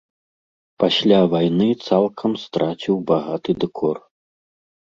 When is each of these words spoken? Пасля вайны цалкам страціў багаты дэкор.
Пасля 0.83 1.19
вайны 1.33 1.67
цалкам 1.87 2.31
страціў 2.45 2.95
багаты 3.13 3.51
дэкор. 3.67 3.97